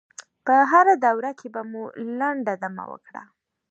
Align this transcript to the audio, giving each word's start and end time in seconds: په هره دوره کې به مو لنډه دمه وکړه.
په 0.45 0.55
هره 0.71 0.93
دوره 1.05 1.31
کې 1.39 1.47
به 1.53 1.61
مو 1.71 1.83
لنډه 2.19 2.53
دمه 2.63 2.83
وکړه. 2.91 3.23